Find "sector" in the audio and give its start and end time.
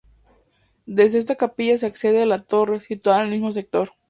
3.51-3.91